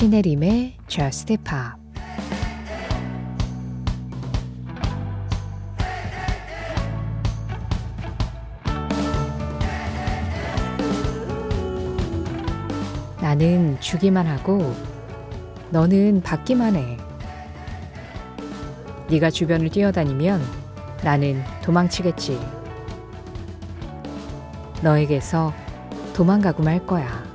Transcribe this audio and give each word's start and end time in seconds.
신혜림의 0.00 0.76
Just 0.86 1.36
Pop 1.36 1.78
나는 13.20 13.78
주기만 13.80 14.26
하고 14.26 14.74
너는 15.68 16.22
받기만 16.22 16.76
해. 16.76 16.96
네가 19.10 19.28
주변을 19.28 19.68
뛰어다니면 19.68 20.40
나는 21.04 21.44
도망치겠지. 21.62 22.40
너에게서 24.82 25.52
도망가고 26.14 26.62
말 26.62 26.86
거야. 26.86 27.29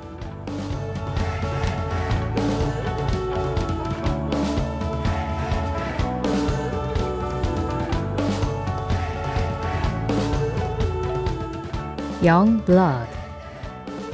Young 12.26 12.66
Blood 12.66 13.08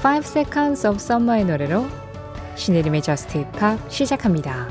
5 0.03 0.25
Seconds 0.25 0.85
of 0.85 0.97
Summer의 0.97 1.45
노래로 1.45 1.85
신혜림의 2.57 3.03
Hip 3.07 3.65
Hop 3.65 3.89
시작합니다. 3.89 4.67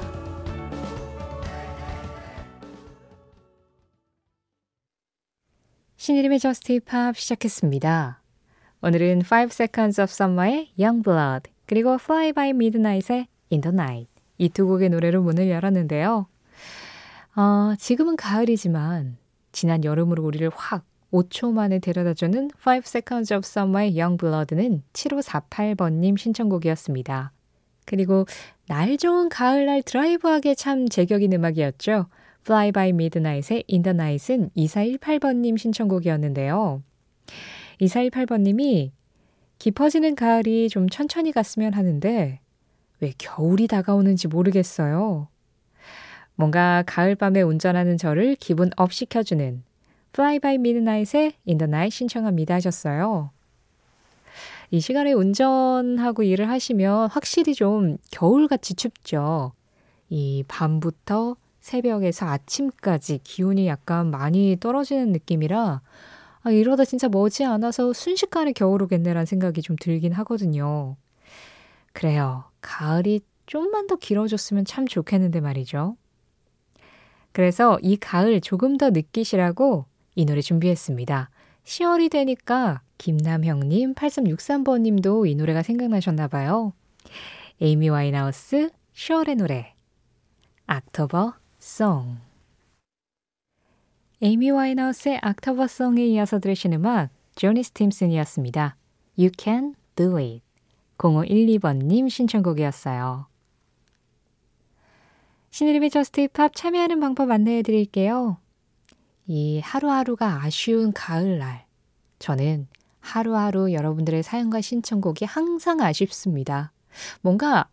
신혜림의 5.96 6.38
Hip 6.68 6.94
Hop 6.94 7.18
시작했습니다. 7.18 8.20
오늘은 8.82 9.22
5 9.22 9.48
Seconds 9.50 9.98
of 10.02 10.10
Summer의 10.10 10.72
Young 10.78 11.02
Blood 11.02 11.50
그리고 11.64 11.94
Fly 11.94 12.34
by 12.34 12.50
Midnight의 12.50 13.26
In 13.50 13.62
the 13.62 13.72
Night 13.72 14.10
이 14.36 14.50
두 14.50 14.66
곡의 14.66 14.90
노래로 14.90 15.22
문을 15.22 15.48
열었는데요. 15.48 16.26
어, 17.36 17.74
지금은 17.78 18.16
가을이지만 18.16 19.16
지난 19.52 19.82
여름으로 19.82 20.24
우리를 20.24 20.50
확 20.54 20.84
5초 21.12 21.52
만에 21.52 21.78
데려다주는 21.78 22.50
5 22.54 22.70
Seconds 22.84 23.32
of 23.32 23.42
Summer의 23.44 24.00
Young 24.00 24.16
Blood는 24.18 24.82
7548번님 24.92 26.16
신청곡이었습니다. 26.16 27.32
그리고 27.84 28.26
날 28.68 28.96
좋은 28.96 29.28
가을날 29.28 29.82
드라이브하기에 29.82 30.54
참 30.54 30.88
제격인 30.88 31.32
음악이었죠. 31.32 32.06
Fly 32.42 32.72
by 32.72 32.90
Midnight의 32.90 33.64
In 33.70 33.82
the 33.82 33.94
Night은 33.94 34.50
2418번님 34.56 35.58
신청곡이었는데요. 35.58 36.82
2418번님이 37.80 38.92
깊어지는 39.58 40.14
가을이 40.14 40.68
좀 40.68 40.88
천천히 40.88 41.32
갔으면 41.32 41.74
하는데 41.74 42.40
왜 43.00 43.12
겨울이 43.18 43.66
다가오는지 43.66 44.28
모르겠어요. 44.28 45.28
뭔가 46.34 46.82
가을밤에 46.86 47.42
운전하는 47.42 47.98
저를 47.98 48.36
기분 48.36 48.70
up 48.76 48.92
시켜주는 48.92 49.62
Fly 50.12 50.38
by 50.40 50.54
Midnight의 50.54 51.34
In 51.46 51.58
the 51.58 51.68
Night 51.68 51.96
신청합니다 51.96 52.54
하셨어요. 52.54 53.30
이 54.72 54.80
시간에 54.80 55.12
운전하고 55.12 56.22
일을 56.22 56.48
하시면 56.48 57.10
확실히 57.10 57.54
좀 57.54 57.96
겨울같이 58.10 58.74
춥죠. 58.74 59.52
이 60.08 60.44
밤부터 60.46 61.36
새벽에서 61.60 62.26
아침까지 62.26 63.20
기온이 63.22 63.66
약간 63.66 64.10
많이 64.10 64.56
떨어지는 64.58 65.12
느낌이라 65.12 65.80
아, 66.42 66.50
이러다 66.50 66.84
진짜 66.84 67.08
머지 67.08 67.44
않아서 67.44 67.92
순식간에 67.92 68.52
겨울 68.52 68.82
오겠네라는 68.82 69.26
생각이 69.26 69.60
좀 69.60 69.76
들긴 69.78 70.12
하거든요. 70.12 70.96
그래요. 71.92 72.44
가을이 72.60 73.20
좀만 73.46 73.88
더 73.88 73.96
길어졌으면 73.96 74.64
참 74.64 74.86
좋겠는데 74.86 75.40
말이죠. 75.40 75.96
그래서 77.32 77.78
이 77.82 77.96
가을 77.96 78.40
조금 78.40 78.76
더 78.76 78.90
느끼시라고 78.90 79.84
이 80.20 80.26
노래 80.26 80.42
준비했습니다. 80.42 81.30
10월이 81.64 82.10
되니까 82.10 82.82
김남형님, 82.98 83.94
8363번님도 83.94 85.26
이 85.26 85.34
노래가 85.34 85.62
생각나셨나 85.62 86.28
봐요. 86.28 86.74
에이미 87.58 87.88
와인하우스, 87.88 88.68
10월의 88.92 89.36
노래, 89.36 89.72
October 90.66 91.32
Song. 91.58 92.18
에이미 94.20 94.50
와인하우스의 94.50 95.20
October 95.22 95.66
Song에 95.66 96.04
이어서 96.08 96.38
들으신 96.38 96.74
음악, 96.74 97.08
조니 97.36 97.62
스팀슨이었습니다. 97.62 98.76
You 99.16 99.30
can 99.38 99.74
do 99.96 100.18
it. 100.18 100.42
0512번님 100.98 102.10
신청곡이었어요. 102.10 103.26
신혜림의 105.48 105.88
Just 105.88 106.20
Pop 106.20 106.54
참여하는 106.54 107.00
방법 107.00 107.30
안내해 107.30 107.62
드릴게요. 107.62 108.36
이 109.32 109.60
하루하루가 109.60 110.42
아쉬운 110.42 110.92
가을날. 110.92 111.64
저는 112.18 112.66
하루하루 112.98 113.72
여러분들의 113.72 114.24
사연과 114.24 114.60
신청곡이 114.60 115.24
항상 115.24 115.80
아쉽습니다. 115.80 116.72
뭔가 117.20 117.68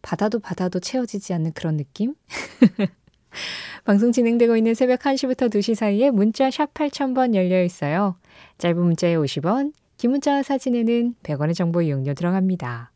받아도 0.00 0.38
받아도 0.38 0.80
채워지지 0.80 1.34
않는 1.34 1.52
그런 1.52 1.76
느낌? 1.76 2.14
방송 3.84 4.10
진행되고 4.10 4.56
있는 4.56 4.72
새벽 4.72 5.00
1시부터 5.00 5.50
2시 5.50 5.74
사이에 5.74 6.10
문자 6.10 6.50
샵 6.50 6.72
8000번 6.72 7.34
열려 7.34 7.62
있어요. 7.62 8.16
짧은 8.56 8.80
문자에 8.80 9.14
50원, 9.14 9.74
긴 9.98 10.12
문자 10.12 10.42
사진에는 10.42 11.16
100원의 11.22 11.54
정보 11.54 11.82
이용료 11.82 12.14
들어갑니다. 12.14 12.90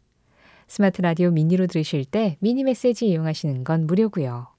스마트 0.69 1.03
라디오 1.03 1.31
미니로 1.33 1.67
들으실 1.67 2.07
때 2.07 2.39
미니 2.41 2.65
메시지 2.65 3.09
이용하시는 3.09 3.63
건 3.63 3.87
무료고요. 3.87 4.56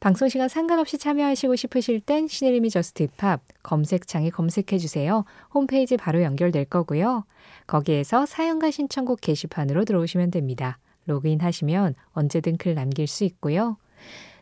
방송 0.00 0.30
시간 0.30 0.48
상관없이 0.48 0.96
참여하시고 0.96 1.56
싶으실 1.56 2.00
땐 2.00 2.26
신혜림의 2.26 2.70
Just 2.70 3.02
Pop 3.02 3.42
검색창에 3.62 4.30
검색해 4.30 4.78
주세요. 4.78 5.26
홈페이지 5.52 5.98
바로 5.98 6.22
연결될 6.22 6.64
거고요. 6.64 7.24
거기에서 7.66 8.24
사연과 8.24 8.70
신청곡 8.70 9.20
게시판으로 9.20 9.84
들어오시면 9.84 10.30
됩니다. 10.30 10.78
로그인 11.04 11.42
하시면 11.42 11.96
언제든 12.12 12.56
글 12.56 12.74
남길 12.74 13.06
수 13.06 13.24
있고요. 13.24 13.76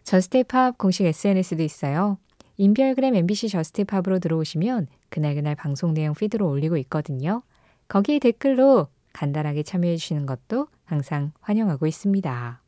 Just 0.05 0.39
Pop 0.39 0.79
공식 0.79 1.05
SNS도 1.05 1.65
있어요. 1.65 2.19
인별그램 2.57 3.17
MBC 3.17 3.49
Just 3.49 3.83
Pop으로 3.83 4.21
들어오시면 4.21 4.87
그날그날 5.09 5.57
방송 5.57 5.93
내용 5.93 6.15
피드로 6.15 6.49
올리고 6.49 6.77
있거든요. 6.77 7.43
거기에 7.89 8.21
댓글로 8.21 8.87
간단하게 9.13 9.65
참여해 9.65 9.97
주시는 9.97 10.25
것도 10.27 10.69
항상 10.85 11.33
환영하고 11.41 11.89
있습니다. 11.89 12.61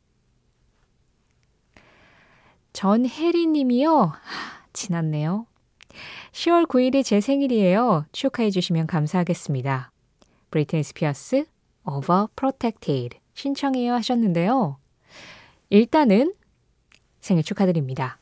전혜리 2.73 3.47
님이요. 3.47 4.13
지났네요. 4.73 5.45
10월 6.31 6.67
9일이 6.67 7.03
제 7.03 7.19
생일이에요. 7.19 8.05
축하해 8.11 8.49
주시면 8.49 8.87
감사하겠습니다. 8.87 9.91
브리트니 10.49 10.83
스피어스 10.83 11.45
Overprotected 11.85 13.19
신청해요 13.33 13.93
하셨는데요. 13.93 14.77
일단은 15.69 16.33
생일 17.19 17.43
축하드립니다. 17.43 18.17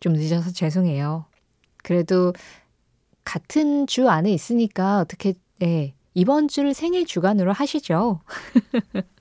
좀 0.00 0.12
늦어서 0.12 0.52
죄송해요. 0.52 1.24
그래도 1.82 2.34
같은 3.24 3.86
주 3.86 4.10
안에 4.10 4.30
있으니까 4.30 5.00
어떻게 5.00 5.32
네, 5.58 5.94
이번 6.12 6.48
주를 6.48 6.74
생일 6.74 7.06
주간으로 7.06 7.52
하시죠. 7.52 8.20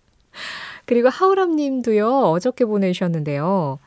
그리고 0.85 1.09
하우람 1.09 1.55
님도요, 1.55 2.07
어저께 2.31 2.65
보내주셨는데요. 2.65 3.79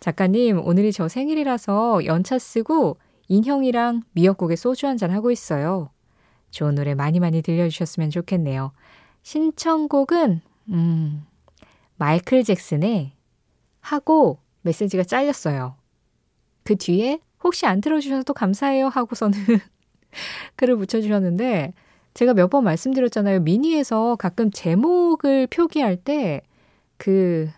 작가님, 0.00 0.60
오늘이 0.64 0.92
저 0.92 1.08
생일이라서 1.08 2.04
연차 2.06 2.38
쓰고 2.38 2.96
인형이랑 3.28 4.02
미역국에 4.12 4.56
소주 4.56 4.86
한 4.86 4.96
잔 4.96 5.10
하고 5.10 5.30
있어요. 5.30 5.90
좋은 6.50 6.74
노래 6.74 6.94
많이 6.94 7.18
많이 7.20 7.42
들려주셨으면 7.42 8.10
좋겠네요. 8.10 8.72
신청곡은, 9.22 10.40
음, 10.70 11.26
마이클 11.96 12.44
잭슨의 12.44 13.12
하고 13.80 14.38
메시지가 14.62 15.04
잘렸어요. 15.04 15.74
그 16.62 16.76
뒤에 16.76 17.20
혹시 17.42 17.66
안 17.66 17.80
들어주셔서 17.80 18.32
감사해요 18.32 18.88
하고서는 18.88 19.38
글을 20.56 20.76
붙여주셨는데 20.76 21.72
제가 22.16 22.34
몇 22.34 22.48
번 22.50 22.64
말씀드렸잖아요. 22.64 23.40
미니에서 23.40 24.16
가끔 24.16 24.50
제목을 24.50 25.46
표기할 25.48 25.96
때 25.98 26.42
그 26.98 27.50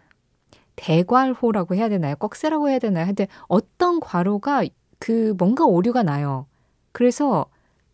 대괄호라고 0.77 1.75
해야 1.77 1.89
되나요? 1.89 2.17
꺽쇠라고 2.17 2.69
해야 2.71 2.79
되나요? 2.81 3.05
하여튼 3.07 3.27
어떤 3.49 4.01
괄호가 4.01 4.65
그 4.99 5.35
뭔가 5.39 5.65
오류가 5.65 6.03
나요. 6.03 6.47
그래서 6.93 7.47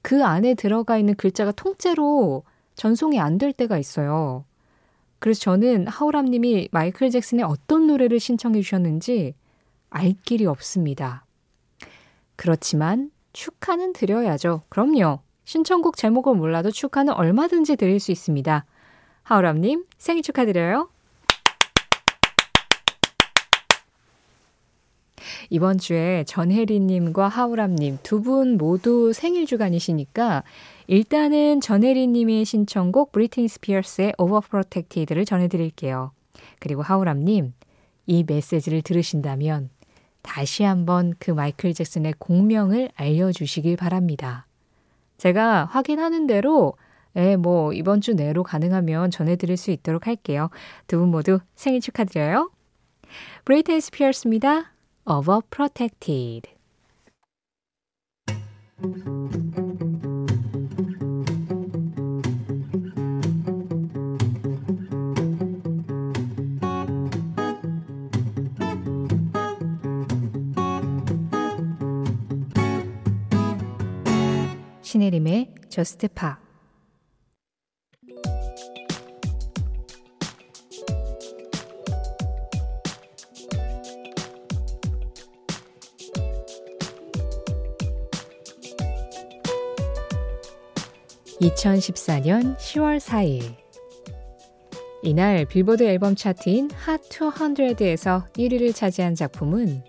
그 0.02 0.25
안에 0.25 0.55
들어가 0.55 0.99
있는 0.99 1.14
글자가 1.16 1.52
통째로 1.52 2.44
전송이 2.76 3.20
안 3.20 3.38
될 3.38 3.52
때가 3.52 3.78
있어요. 3.78 4.44
그래서 5.19 5.40
저는 5.40 5.87
하우람 5.88 6.26
님이 6.26 6.69
마이클 6.72 7.11
잭슨의 7.11 7.44
어떤 7.44 7.87
노래를 7.87 8.20
신청해 8.20 8.61
주셨는지 8.62 9.34
알 9.90 10.14
길이 10.25 10.46
없습니다. 10.46 11.26
그렇지만 12.37 13.11
축하는 13.34 13.93
드려야죠. 13.93 14.62
그럼요. 14.70 15.20
신청곡 15.44 15.96
제목을 15.96 16.35
몰라도 16.35 16.70
축하는 16.70 17.12
얼마든지 17.12 17.76
드릴 17.76 18.00
수 18.00 18.12
있습니다. 18.12 18.64
하우람님, 19.23 19.85
생일 19.99 20.23
축하드려요. 20.23 20.88
이번 25.50 25.79
주에 25.79 26.25
전혜리님과 26.25 27.29
하우람님 27.29 27.99
두 28.02 28.20
분 28.20 28.56
모두 28.56 29.12
생일 29.12 29.46
주간이시니까 29.46 30.43
일단은 30.87 31.61
전혜리님의 31.61 32.44
신청곡 32.44 33.12
브리트니 33.12 33.49
스피어스의 33.49 34.14
Overprotected를 34.19 35.25
전해드릴게요. 35.25 36.12
그리고 36.61 36.82
하우람님, 36.82 37.52
이 38.06 38.25
메시지를 38.26 38.82
들으신다면 38.82 39.70
다시 40.23 40.62
한번 40.62 41.14
그 41.19 41.31
마이클 41.31 41.75
잭슨의 41.75 42.14
공명을 42.19 42.90
알려주시길 42.94 43.76
바랍니다. 43.76 44.47
제가 45.19 45.66
확인하는 45.66 46.26
대로 46.26 46.75
예, 47.16 47.37
뭐 47.37 47.72
이번 47.72 48.00
주 48.00 48.14
내로 48.14 48.43
가능하면 48.43 49.11
전해드릴 49.11 49.56
수 49.56 49.70
있도록 49.70 50.06
할게요. 50.08 50.50
두 50.88 50.99
분 50.99 51.11
모두 51.11 51.38
생일 51.55 51.81
축하드려요. 51.81 52.50
브레이튼 53.44 53.81
스피어스입니다. 53.81 54.72
Overprotected. 55.06 56.49
신혜림의 74.94 75.55
저스트 75.70 76.06
파 76.06 76.38
(2014년 91.40 92.56
10월 92.56 93.00
4일) 93.00 93.56
이날 95.02 95.44
빌보드 95.44 95.82
앨범 95.82 96.14
차트인 96.14 96.70
핫 96.70 97.00
200에서 97.02 98.32
1위를 98.35 98.73
차지한 98.73 99.17
작품은 99.17 99.82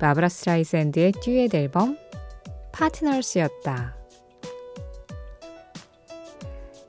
바브라 0.00 0.28
스트라이샌드의 0.28 1.12
듀엣 1.12 1.54
앨범 1.54 1.96
Partners였다. 2.72 3.99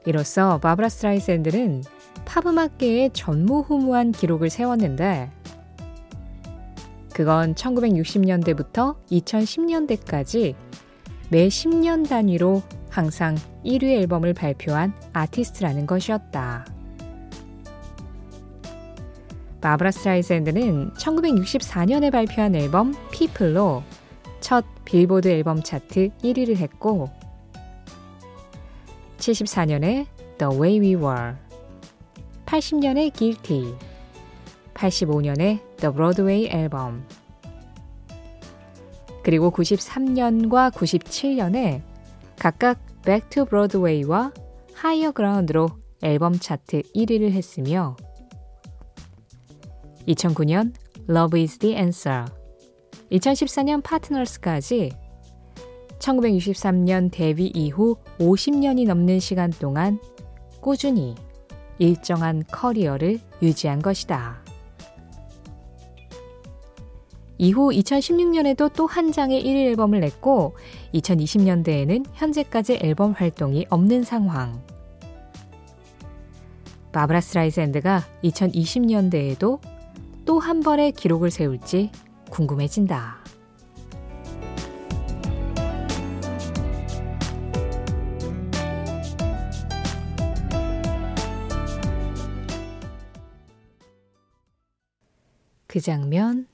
이로써 0.06 0.58
바브라 0.58 0.90
스트라이샌드는 0.90 1.84
팝음악계의 2.26 3.12
전무후무한 3.14 4.12
기록을 4.12 4.50
세웠는데 4.50 5.32
그건 7.14 7.54
1960년대부터 7.56 8.96
2010년대까지 9.12 10.56
매 11.30 11.48
10년 11.48 12.10
단위로 12.10 12.64
항상 12.90 13.36
1위 13.64 13.84
앨범을 13.84 14.34
발표한 14.34 14.94
아티스트라는 15.14 15.86
것이었다. 15.86 16.66
바브라 19.62 19.92
스트라이샌드는 19.92 20.94
1964년에 20.94 22.12
발표한 22.12 22.56
앨범 22.56 22.96
People로 23.12 23.84
첫 24.40 24.66
빌보드 24.86 25.28
앨범 25.28 25.62
차트 25.62 26.10
1위를 26.24 26.58
했고 26.58 27.10
74년에 29.22 30.08
The 30.40 30.52
Way 30.52 30.80
We 30.80 30.96
Were 30.96 31.36
80년에 32.46 33.14
Guilty 33.16 33.76
85년에 34.74 35.60
The 35.78 35.94
Broadway 35.94 36.48
앨범 36.48 37.06
그리고 39.24 39.52
93년과 39.52 40.72
97년에 40.74 41.82
각각 42.38 42.80
Back 43.06 43.30
to 43.30 43.46
Broadway와 43.46 44.34
Higher 44.84 45.14
Ground로 45.14 45.70
앨범 46.02 46.40
차트 46.40 46.82
1위를 46.96 47.32
했으며 47.32 47.96
2009년 50.08 50.74
Love 51.08 51.40
is 51.40 51.60
the 51.60 51.76
Answer 51.76 52.26
2014년 53.12 53.84
파트너스까지 53.84 55.01
1963년 56.02 57.12
데뷔 57.12 57.48
이후 57.48 57.96
50년이 58.20 58.88
넘는 58.88 59.20
시간 59.20 59.52
동안 59.52 60.00
꾸준히 60.60 61.16
일정한 61.80 62.44
커리어를 62.52 63.20
유지한 63.42 63.82
것이다. 63.82 64.42
이후 67.38 67.70
2016년에도 67.70 68.72
또 68.74 68.86
한 68.86 69.12
장의 69.12 69.44
1위 69.44 69.66
앨범을 69.70 70.00
냈고 70.00 70.56
2020년대에는 70.94 72.06
현재까지 72.14 72.80
앨범 72.84 73.14
활동이 73.14 73.66
없는 73.70 74.04
상황. 74.04 74.62
바브라 76.92 77.22
스라이샌드가 77.22 78.04
2020년대에도 78.24 79.60
또 80.26 80.38
한 80.40 80.60
번의 80.60 80.92
기록을 80.92 81.32
세울지 81.32 81.90
궁금해진다. 82.30 83.22
그 95.72 95.80
장면, 95.80 96.48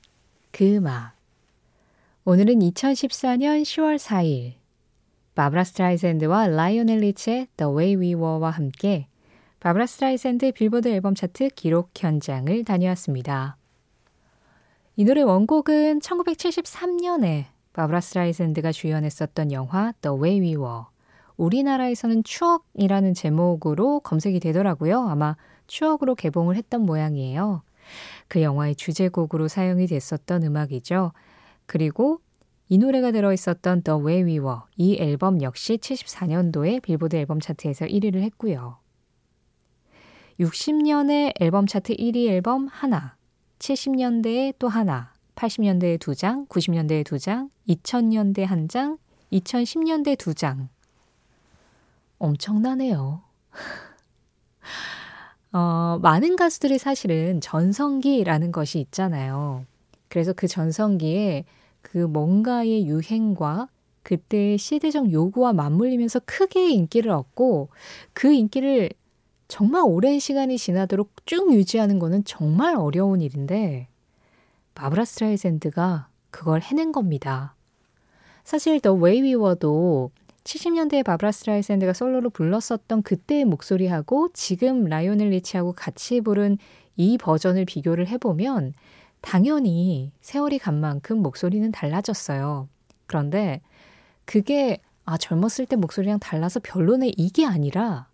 그 0.52 0.76
음악. 0.76 1.14
오늘은 2.24 2.60
2014년 2.60 3.64
10월 3.64 3.98
4일 3.98 4.54
바브라 5.34 5.64
스트라이샌드와 5.64 6.46
라이오넬 6.46 7.00
리치의 7.00 7.48
The 7.58 7.74
Way 7.74 7.96
We 7.96 8.14
Were와 8.14 8.52
함께 8.52 9.08
바브라 9.60 9.88
스트라이샌드 9.88 10.52
빌보드 10.52 10.90
앨범 10.90 11.16
차트 11.16 11.50
기록 11.56 11.90
현장을 11.98 12.64
다녀왔습니다. 12.64 13.58
이 14.98 15.04
노래 15.04 15.24
원곡은 15.24 15.98
1973년에 16.02 17.46
바브라 17.74 18.02
스트라이샌드가 18.02 18.72
주연했었던 18.72 19.52
영화 19.52 19.94
The 20.00 20.16
Way 20.16 20.42
We 20.42 20.56
Were. 20.58 20.84
우리나라에서는 21.38 22.24
추억이라는 22.24 23.16
제목으로 23.16 24.02
검색이 24.02 24.40
되더라고요. 24.42 25.08
아마 25.10 25.36
추억으로 25.66 26.14
개봉을 26.14 26.56
했던 26.56 26.86
모양이에요. 26.86 27.64
그 28.28 28.42
영화의 28.42 28.76
주제곡으로 28.76 29.48
사용이 29.48 29.88
됐었던 29.88 30.44
음악이죠. 30.44 31.14
그리고 31.66 32.20
이 32.70 32.78
노래가 32.78 33.12
들어있었던 33.12 33.84
The 33.84 34.00
Way 34.00 34.24
We 34.24 34.40
Were 34.40 34.60
이 34.76 34.98
앨범 35.00 35.42
역시 35.42 35.78
74년도에 35.78 36.82
빌보드 36.82 37.16
앨범 37.16 37.40
차트에서 37.40 37.86
1위를 37.86 38.22
했고요. 38.22 38.78
60년의 40.40 41.34
앨범 41.40 41.66
차트 41.66 41.96
1위 41.96 42.28
앨범 42.28 42.68
하나, 42.68 43.16
70년대에 43.60 44.54
또 44.60 44.68
하나, 44.68 45.14
80년대에 45.36 46.00
두 46.00 46.14
장, 46.14 46.46
90년대에 46.48 47.06
두 47.06 47.18
장, 47.18 47.50
2000년대 47.70 48.46
한 48.46 48.68
장, 48.68 48.98
2010년대 49.32 50.18
두 50.18 50.34
장. 50.34 50.70
엄청나네요. 52.20 53.22
어, 55.58 55.98
많은 56.04 56.36
가수들이 56.36 56.78
사실은 56.78 57.42
전성기라는 57.42 58.52
것이 58.52 58.80
있잖아요. 58.80 59.66
그래서 60.08 60.32
그 60.32 60.48
전성기에 60.48 61.46
그 61.82 61.98
뭔가의 61.98 62.86
유행과 62.86 63.68
그때의 64.04 64.60
시대적 64.60 65.12
요구와 65.12 65.54
맞물리면서 65.54 66.22
크게 66.26 66.70
인기를 66.70 67.10
얻고 67.10 67.70
그 68.14 68.32
인기를 68.32 68.92
정말 69.48 69.82
오랜 69.84 70.20
시간이 70.20 70.60
지나도록 70.60 71.10
쭉 71.26 71.52
유지하는 71.52 71.98
거는 71.98 72.24
정말 72.24 72.76
어려운 72.76 73.22
일인데 73.22 73.88
바브라 74.76 75.06
스트라이샌드가 75.06 76.08
그걸 76.30 76.62
해낸 76.62 76.92
겁니다. 76.92 77.56
사실 78.44 78.80
더 78.80 78.94
웨이 78.94 79.24
위워도 79.24 80.12
70년대에 80.48 81.04
바브라 81.04 81.32
스트라이샌드가 81.32 81.94
솔로로 81.94 82.30
불렀었던 82.30 83.02
그때의 83.04 83.46
목소리하고 83.46 84.30
지금 84.34 84.86
라이오넬 84.86 85.30
리치하고 85.30 85.74
같이 85.74 86.22
부른 86.22 86.58
이 86.96 87.18
버전을 87.18 87.66
비교를 87.66 88.08
해보면 88.08 88.74
당연히 89.22 90.12
세월이 90.22 90.60
간 90.60 90.80
만큼 90.80 91.22
목소리는 91.22 91.70
달라졌어요. 91.72 92.70
그런데 93.08 93.62
그게 94.26 94.80
아 95.06 95.18
젊었을 95.18 95.66
때 95.66 95.76
목소리랑 95.76 96.20
달라서 96.20 96.62
별로네 96.64 97.12
이게 97.18 97.46
아니라 97.46 98.08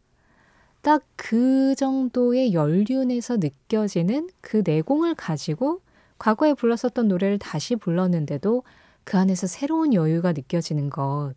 딱 0.81 1.03
그 1.15 1.73
정도의 1.75 2.53
연륜에서 2.53 3.37
느껴지는 3.37 4.29
그 4.41 4.61
내공을 4.65 5.15
가지고 5.15 5.81
과거에 6.19 6.53
불렀었던 6.53 7.07
노래를 7.07 7.39
다시 7.39 7.77
불렀는데도 7.77 8.63
그 9.05 9.17
안에서 9.17 9.47
새로운 9.47 9.93
여유가 9.93 10.33
느껴지는 10.33 10.89
것. 10.89 11.33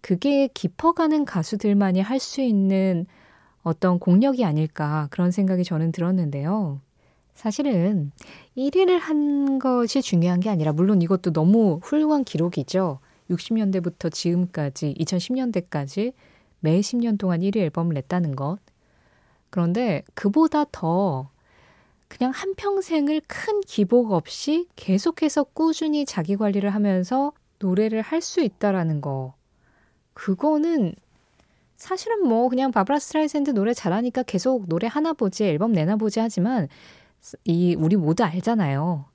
그게 0.00 0.48
깊어가는 0.48 1.24
가수들만이 1.24 2.00
할 2.00 2.18
수 2.20 2.40
있는 2.42 3.06
어떤 3.62 3.98
공력이 3.98 4.44
아닐까 4.44 5.08
그런 5.10 5.30
생각이 5.30 5.64
저는 5.64 5.92
들었는데요. 5.92 6.80
사실은 7.34 8.12
1위를 8.56 8.98
한 8.98 9.58
것이 9.58 10.02
중요한 10.02 10.40
게 10.40 10.50
아니라 10.50 10.72
물론 10.72 11.02
이것도 11.02 11.32
너무 11.32 11.80
훌륭한 11.82 12.24
기록이죠. 12.24 13.00
60년대부터 13.30 14.12
지금까지 14.12 14.94
2010년대까지 14.98 16.12
매 16.60 16.80
10년 16.80 17.18
동안 17.18 17.40
1위 17.40 17.56
앨범을 17.58 17.94
냈다는 17.94 18.36
것. 18.36 18.58
그런데 19.50 20.02
그보다 20.14 20.64
더 20.72 21.30
그냥 22.08 22.32
한평생을 22.34 23.22
큰 23.26 23.60
기복 23.62 24.12
없이 24.12 24.68
계속해서 24.76 25.44
꾸준히 25.44 26.04
자기 26.04 26.36
관리를 26.36 26.70
하면서 26.70 27.32
노래를 27.60 28.02
할 28.02 28.20
수 28.20 28.40
있다라는 28.42 29.00
거. 29.00 29.34
그거는 30.14 30.94
사실은 31.76 32.28
뭐 32.28 32.48
그냥 32.48 32.70
바브라 32.72 32.98
스트라이샌드 32.98 33.50
노래 33.50 33.72
잘하니까 33.72 34.22
계속 34.24 34.68
노래 34.68 34.86
하나 34.86 35.12
보지 35.12 35.44
앨범 35.44 35.72
내나 35.72 35.96
보지 35.96 36.20
하지만 36.20 36.68
이 37.44 37.74
우리 37.74 37.96
모두 37.96 38.22
알잖아요. 38.24 39.06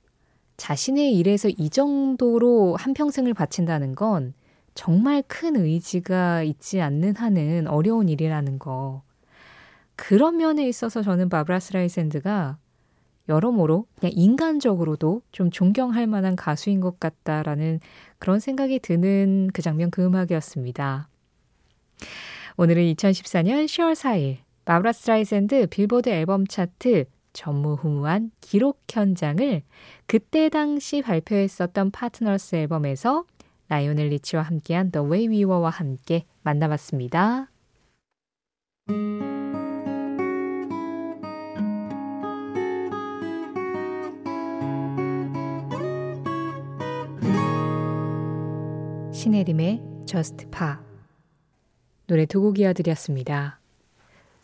자신의 0.56 1.16
일에서 1.16 1.48
이 1.48 1.70
정도로 1.70 2.76
한 2.76 2.94
평생을 2.94 3.34
바친다는 3.34 3.94
건 3.94 4.34
정말 4.74 5.22
큰 5.26 5.56
의지가 5.56 6.42
있지 6.42 6.80
않는 6.80 7.16
한은 7.16 7.66
어려운 7.68 8.08
일이라는 8.08 8.58
거. 8.58 9.02
그런 9.94 10.36
면에 10.36 10.68
있어서 10.68 11.02
저는 11.02 11.28
바브라 11.28 11.60
스트라이샌드가 11.60 12.58
여러모로 13.28 13.86
그냥 13.98 14.12
인간적으로도 14.14 15.22
좀 15.32 15.50
존경할 15.50 16.06
만한 16.06 16.36
가수인 16.36 16.80
것 16.80 17.00
같다라는 17.00 17.80
그런 18.18 18.40
생각이 18.40 18.78
드는 18.78 19.50
그 19.52 19.62
장면 19.62 19.90
그 19.90 20.04
음악이었습니다. 20.04 21.08
오늘은 22.56 22.82
2014년 22.94 23.66
10월 23.66 23.94
4일 23.94 24.38
바브라 24.64 24.92
스트라이샌드 24.92 25.66
빌보드 25.66 26.08
앨범 26.08 26.46
차트 26.46 27.04
전무후무한 27.32 28.30
기록 28.40 28.82
현장을 28.90 29.62
그때 30.06 30.48
당시 30.48 31.02
발표했었던 31.02 31.90
Partners 31.90 32.56
앨범에서 32.56 33.24
라이오넬 33.68 34.08
리치와 34.08 34.42
함께한 34.42 34.90
The 34.90 35.06
Way 35.06 35.28
We 35.28 35.44
Were와 35.44 35.70
함께 35.70 36.24
만나봤습니다. 36.42 37.50
신혜림의 49.26 49.82
Just 50.06 50.46
Pop 50.52 50.76
노래 52.06 52.26
두 52.26 52.40
곡 52.40 52.60
이어드렸습니다. 52.60 53.58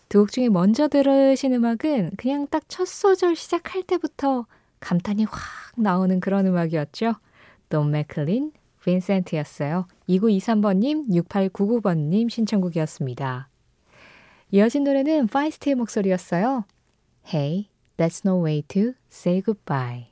두 0.08 0.18
곡 0.22 0.32
중에 0.32 0.48
먼저 0.48 0.88
들으신 0.88 1.52
음악은 1.52 2.16
그냥 2.16 2.48
딱 2.48 2.64
첫 2.66 2.88
소절 2.88 3.36
시작할 3.36 3.84
때부터 3.84 4.46
감탄이 4.80 5.22
확 5.22 5.40
나오는 5.76 6.18
그런 6.18 6.48
음악이었죠. 6.48 7.14
돈 7.68 7.92
맥클린, 7.92 8.50
Vincent였어요. 8.82 9.86
2923번님, 10.08 11.08
6899번님 11.28 12.28
신청곡이었습니다. 12.28 13.48
이어진 14.50 14.82
노래는 14.82 15.28
파이스트의 15.28 15.76
목소리였어요. 15.76 16.64
Hey, 17.32 17.68
that's 17.96 18.26
no 18.26 18.44
way 18.44 18.62
to 18.62 18.94
say 19.12 19.40
goodbye. 19.42 20.08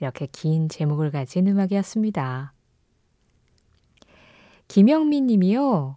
이렇게 0.00 0.26
긴 0.26 0.68
제목을 0.68 1.12
가진 1.12 1.46
음악이었습니다. 1.46 2.52
김영민 4.68 5.26
님이요. 5.26 5.96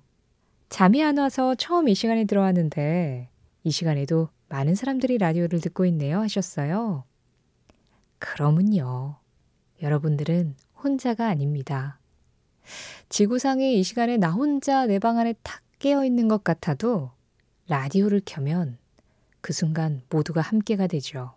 잠이 0.69 1.03
안 1.03 1.17
와서 1.17 1.55
처음 1.55 1.89
이 1.89 1.95
시간에 1.95 2.25
들어왔는데 2.25 3.29
이 3.63 3.71
시간에도 3.71 4.29
많은 4.47 4.75
사람들이 4.75 5.17
라디오를 5.17 5.59
듣고 5.59 5.85
있네요 5.87 6.19
하셨어요. 6.21 7.03
그러면요. 8.19 9.17
여러분들은 9.81 10.55
혼자가 10.83 11.27
아닙니다. 11.27 11.99
지구상에 13.09 13.73
이 13.73 13.83
시간에 13.83 14.17
나 14.17 14.31
혼자 14.31 14.85
내 14.85 14.99
방 14.99 15.17
안에 15.17 15.33
탁 15.43 15.61
깨어 15.79 16.05
있는 16.05 16.27
것 16.27 16.43
같아도 16.43 17.11
라디오를 17.67 18.21
켜면 18.25 18.77
그 19.41 19.51
순간 19.53 20.03
모두가 20.09 20.41
함께가 20.41 20.87
되죠. 20.87 21.33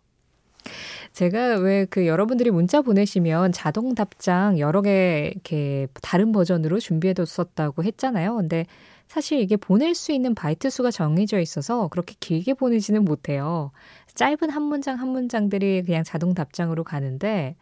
제가 1.14 1.58
왜 1.58 1.86
그 1.88 2.06
여러분들이 2.08 2.50
문자 2.50 2.82
보내시면 2.82 3.52
자동 3.52 3.94
답장 3.94 4.58
여러 4.58 4.82
개 4.82 5.30
이렇게 5.32 5.86
다른 6.02 6.32
버전으로 6.32 6.80
준비해 6.80 7.14
뒀었다고 7.14 7.84
했잖아요. 7.84 8.34
근데 8.34 8.66
사실 9.06 9.38
이게 9.38 9.56
보낼 9.56 9.94
수 9.94 10.10
있는 10.10 10.34
바이트 10.34 10.70
수가 10.70 10.90
정해져 10.90 11.38
있어서 11.38 11.86
그렇게 11.88 12.16
길게 12.18 12.54
보내지는 12.54 13.04
못해요. 13.04 13.70
짧은 14.16 14.50
한 14.50 14.62
문장 14.62 14.98
한 14.98 15.08
문장들이 15.08 15.84
그냥 15.84 16.02
자동 16.02 16.34
답장으로 16.34 16.82
가는데 16.82 17.54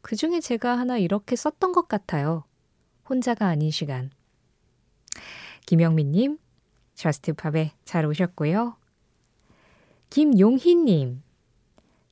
그 0.00 0.16
중에 0.16 0.40
제가 0.40 0.78
하나 0.78 0.96
이렇게 0.96 1.36
썼던 1.36 1.72
것 1.72 1.88
같아요. 1.88 2.44
혼자가 3.06 3.48
아닌 3.48 3.70
시간. 3.70 4.10
김영민님, 5.66 6.38
Just 6.94 7.33
Pop에 7.33 7.72
잘 7.84 8.06
오셨고요. 8.06 8.76
김용희님, 10.08 11.22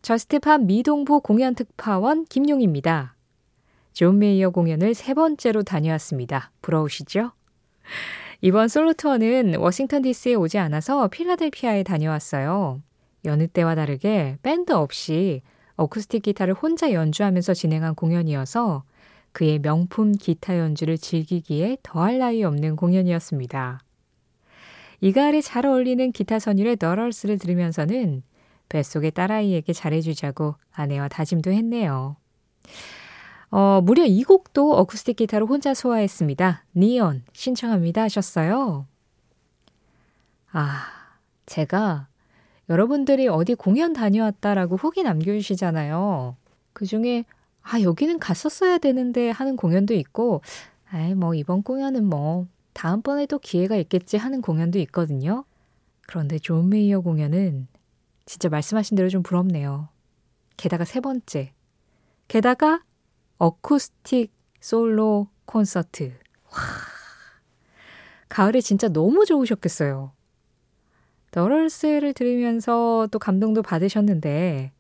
Just 0.07 0.41
Pop 0.41 0.67
미동부 0.67 1.19
공연 1.19 1.57
특파원 1.57 2.27
김용입니다. 2.27 3.17
존 3.93 4.21
메이어 4.21 4.51
공연을 4.51 4.95
세 4.95 5.15
번째로 5.15 5.65
다녀왔습니다. 5.65 6.53
부러우시죠? 6.63 7.33
이번 8.41 8.69
솔로 8.69 8.93
투어는 8.93 9.57
워싱턴 9.57 10.03
DC에 10.03 10.35
오지 10.35 10.59
않아서 10.59 11.09
필라델피아에 11.09 11.83
다녀왔어요. 11.83 12.81
여느 13.25 13.49
때와 13.49 13.75
다르게 13.75 14.39
밴드 14.45 14.73
없이 14.73 15.43
어쿠스틱 15.75 16.23
기타를 16.23 16.55
혼자 16.55 16.93
연주하면서 16.93 17.55
진행한 17.55 17.97
공연이어서 17.97 18.85
그의 19.33 19.59
명품 19.59 20.13
기타 20.13 20.57
연주를 20.57 20.99
즐기기에 20.99 21.79
더할 21.83 22.21
나위 22.21 22.45
없는 22.45 22.77
공연이었습니다. 22.77 23.81
이 25.01 25.13
가을에 25.13 25.41
잘 25.41 25.67
어울리는 25.67 26.13
기타 26.13 26.39
선율의 26.39 26.77
너럴스를 26.79 27.39
들으면서는 27.39 28.23
뱃속의 28.69 29.13
딸아이에게 29.13 29.73
잘해주자고 29.73 30.57
아내와 30.73 31.09
다짐도 31.09 31.53
했네요. 31.53 32.17
어, 33.51 33.81
무려 33.83 34.05
이 34.05 34.23
곡도 34.25 34.77
어쿠스틱 34.77 35.17
기타로 35.17 35.47
혼자 35.47 35.73
소화했습니다. 35.73 36.65
니온 36.75 37.23
신청합니다 37.33 38.03
하셨어요. 38.03 38.87
아, 40.53 40.87
제가 41.47 42.09
여러분들이 42.69 43.29
어디 43.29 43.55
공연 43.55 43.93
다녀왔다라고 43.93 44.77
후기 44.77 45.03
남겨주시잖아요. 45.03 46.37
그 46.73 46.87
중에 46.87 47.25
아, 47.69 47.81
여기는 47.81 48.19
갔었어야 48.21 48.79
되는데 48.79 49.31
하는 49.31 49.57
공연도 49.57 49.93
있고, 49.95 50.41
아이, 50.89 51.15
뭐, 51.15 51.35
이번 51.35 51.65
공연은 51.65 52.05
뭐, 52.05 52.47
다음번에도 52.75 53.41
기회가 53.41 53.75
있겠지 53.77 54.17
하는 54.17 54.41
공연도 54.41 54.79
있거든요. 54.81 55.45
그런데 56.07 56.39
존 56.39 56.69
메이어 56.69 57.01
공연은 57.01 57.67
진짜 58.27 58.49
말씀하신 58.49 58.97
대로 58.97 59.09
좀 59.09 59.23
부럽네요. 59.23 59.89
게다가 60.57 60.85
세 60.85 61.01
번째. 61.01 61.53
게다가 62.29 62.83
어쿠스틱 63.39 64.33
솔로 64.61 65.29
콘서트. 65.45 66.13
와. 66.53 66.59
가을에 68.29 68.61
진짜 68.61 68.89
너무 68.89 69.25
좋으셨겠어요. 69.25 70.13
너럴스를 71.33 72.15
들으면서 72.15 73.09
또 73.11 73.19
감동도 73.19 73.63
받으셨는데, 73.63 74.73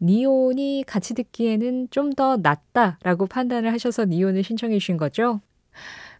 Neon이 0.00 0.84
같이 0.86 1.14
듣기에는 1.14 1.88
좀 1.90 2.14
더 2.14 2.36
낫다라고 2.36 3.26
판단을 3.26 3.72
하셔서 3.72 4.04
Neon을 4.04 4.42
신청해 4.44 4.78
주신 4.78 4.96
거죠? 4.96 5.40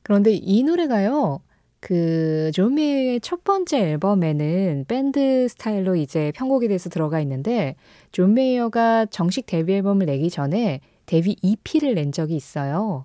그런데 0.02 0.32
이 0.32 0.62
노래가요, 0.64 1.40
그 1.84 2.50
조미의 2.54 3.20
첫 3.20 3.44
번째 3.44 3.78
앨범에는 3.78 4.86
밴드 4.88 5.46
스타일로 5.50 5.96
이제 5.96 6.32
편곡이 6.34 6.66
돼서 6.68 6.88
들어가 6.88 7.20
있는데 7.20 7.76
존 8.10 8.32
메이어가 8.32 9.04
정식 9.10 9.44
데뷔 9.44 9.74
앨범을 9.74 10.06
내기 10.06 10.30
전에 10.30 10.80
데뷔 11.04 11.36
EP를 11.42 11.94
낸 11.94 12.10
적이 12.10 12.36
있어요. 12.36 13.04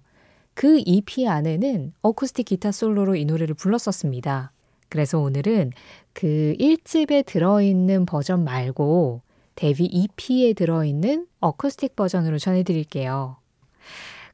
그 0.54 0.82
EP 0.86 1.28
안에는 1.28 1.92
어쿠스틱 2.02 2.46
기타 2.46 2.72
솔로로 2.72 3.18
이 3.18 3.26
노래를 3.26 3.54
불렀었습니다. 3.54 4.54
그래서 4.88 5.20
오늘은 5.20 5.74
그 6.14 6.56
1집에 6.58 7.26
들어있는 7.26 8.06
버전 8.06 8.46
말고 8.46 9.22
데뷔 9.56 9.88
EP에 9.88 10.54
들어있는 10.54 11.28
어쿠스틱 11.42 11.98
버전으로 11.98 12.38
전해드릴게요. 12.38 13.36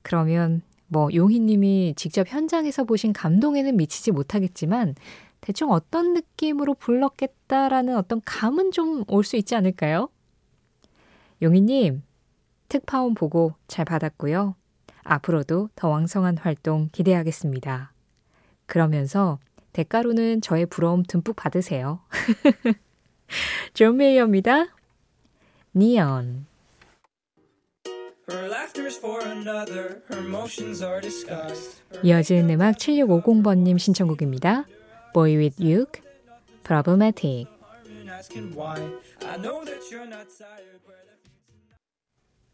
그러면 0.04 0.62
뭐 0.88 1.10
용희님이 1.14 1.94
직접 1.98 2.28
현장에서 2.28 2.84
보신 2.84 3.14
감동에는 3.14 3.76
미치지 3.78 4.12
못하겠지만 4.12 4.96
대충 5.42 5.72
어떤 5.72 6.14
느낌으로 6.14 6.74
불렀겠다라는 6.76 7.96
어떤 7.98 8.22
감은 8.26 8.72
좀 8.72 9.04
올 9.08 9.24
수 9.24 9.36
있지 9.38 9.56
않을까요? 9.56 10.10
용희님, 11.42 12.04
특파원 12.70 13.14
보고 13.14 13.54
잘 13.68 13.86
받았고요. 13.86 14.56
앞으로도 15.04 15.70
더 15.76 15.90
왕성한 15.90 16.38
활동 16.38 16.90
기대하겠습니다. 16.92 17.92
그러면서 18.66 19.38
대가로는 19.74 20.42
저의 20.42 20.66
부러움 20.66 21.04
듬뿍 21.04 21.36
받으세요. 21.36 22.00
존 23.74 23.98
메이어입니다. 23.98 24.68
니언. 25.76 26.48
이어지는 32.04 32.50
음악 32.50 32.76
7650번님 32.78 33.78
신청곡입니다. 33.78 34.66
BoyWithUke, 35.14 36.02
Problematic. 36.64 37.48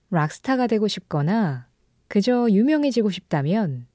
락스타가 0.09 0.67
되고 0.67 0.87
싶거나 0.89 1.67
그저 2.09 2.49
유명해지고 2.49 3.09
싶다면 3.09 3.87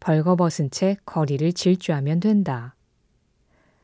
벌거벗은 0.00 0.70
채 0.70 0.96
거리를 1.06 1.52
질주하면 1.52 2.18
된다. 2.18 2.74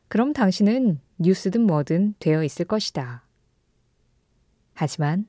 그럼 0.09 0.33
당신은 0.33 0.99
뉴스든 1.17 1.61
뭐든 1.61 2.15
되어 2.19 2.43
있을 2.43 2.65
것이다. 2.65 3.23
하지만 4.73 5.25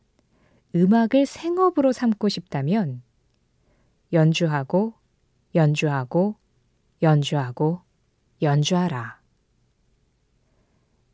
음악을 0.75 1.27
생업으로 1.27 1.93
삼고 1.93 2.29
싶다면 2.29 3.03
연주하고 4.13 4.95
연주하고 5.55 6.37
연주하고 7.03 7.81
연주하라. 8.41 9.21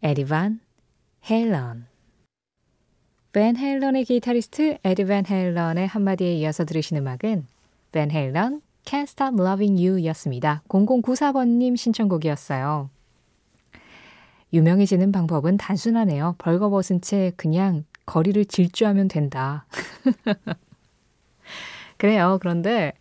에디반 0.02 0.60
헬런 1.28 1.86
벤 3.32 3.56
헬런의 3.56 4.04
기타리스트 4.04 4.78
에디 4.84 5.04
벤 5.04 5.26
헬런의 5.26 5.86
한마디에 5.86 6.34
이어서 6.36 6.64
들으신 6.64 6.96
음악은 6.98 7.46
벤 7.92 8.10
헬런 8.10 8.62
Can't 8.84 9.02
Stop 9.02 9.34
Loving 9.38 9.84
You 9.84 10.04
였습니다. 10.06 10.62
0094번님 10.68 11.76
신청곡이었어요. 11.76 12.90
유명해지는 14.52 15.12
방법은 15.12 15.58
단순하네요. 15.58 16.36
벌거벗은 16.38 17.02
채 17.02 17.32
그냥 17.36 17.84
거리를 18.08 18.42
질주하면 18.46 19.06
된다. 19.08 19.66
그래요. 21.98 22.38
그런데 22.40 22.94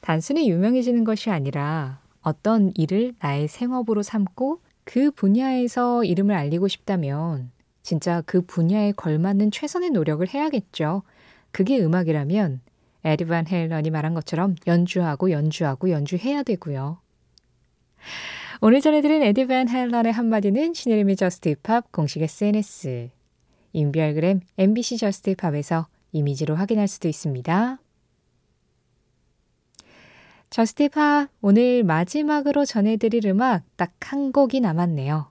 단순히 0.00 0.48
유명해지는 0.50 1.04
것이 1.04 1.30
아니라 1.30 2.00
어떤 2.22 2.72
일을 2.74 3.14
나의 3.20 3.46
생업으로 3.46 4.02
삼고 4.02 4.60
그 4.84 5.10
분야에서 5.10 6.02
이름을 6.02 6.34
알리고 6.34 6.66
싶다면 6.66 7.50
진짜 7.82 8.22
그 8.24 8.40
분야에 8.40 8.92
걸맞는 8.92 9.50
최선의 9.50 9.90
노력을 9.90 10.26
해야겠죠. 10.26 11.02
그게 11.50 11.78
음악이라면 11.78 12.60
에디 13.04 13.26
반 13.26 13.48
헤일런이 13.48 13.90
말한 13.90 14.14
것처럼 14.14 14.56
연주하고 14.66 15.30
연주하고 15.30 15.90
연주해야 15.90 16.42
되고요. 16.42 16.98
오늘 18.62 18.80
전해드린 18.80 19.22
에디 19.22 19.45
반 19.45 19.68
헤일런의 19.68 20.12
한마디는 20.12 20.72
신혜림의 20.72 21.16
JUST 21.16 21.50
POP 21.50 21.92
공식 21.92 22.22
SNS 22.22 23.10
인별그램 23.72 24.40
MBC 24.56 24.98
JUST 24.98 25.34
POP에서 25.38 25.86
이미지로 26.12 26.54
확인할 26.54 26.88
수도 26.88 27.08
있습니다. 27.08 27.78
JUST 30.50 30.84
POP 30.84 31.28
오늘 31.40 31.84
마지막으로 31.84 32.64
전해드릴 32.64 33.26
음악 33.26 33.64
딱 33.76 33.92
한 34.08 34.32
곡이 34.32 34.60
남았네요. 34.60 35.30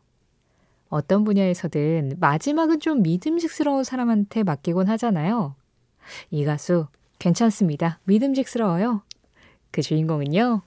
어떤 0.89 1.23
분야에서든 1.23 2.17
마지막은 2.19 2.79
좀 2.79 3.01
믿음직스러운 3.01 3.83
사람한테 3.83 4.43
맡기곤 4.43 4.87
하잖아요. 4.87 5.55
이 6.29 6.45
가수 6.45 6.85
괜찮습니다. 7.17 7.99
믿음직스러워요. 8.03 9.01
그 9.71 9.81
주인공은요. 9.81 10.61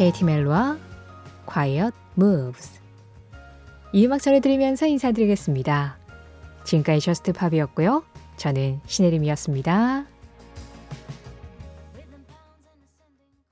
케이티 0.00 0.24
멜로와 0.24 0.78
Quiet 1.46 1.94
Moves 2.16 2.80
이 3.92 4.06
음악 4.06 4.22
전해드리면서 4.22 4.86
인사드리겠습니다. 4.86 5.98
지금까지 6.64 7.00
저스트 7.00 7.34
팝이었고요. 7.34 8.02
저는 8.38 8.80
신혜림이었습니다. 8.86 10.06